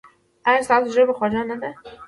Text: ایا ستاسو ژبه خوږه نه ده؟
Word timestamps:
ایا 0.47 0.65
ستاسو 0.65 0.93
ژبه 0.95 1.13
خوږه 1.17 1.41
نه 1.49 1.55
ده؟ 1.61 1.71